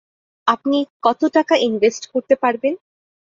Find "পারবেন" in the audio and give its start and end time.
2.35-2.73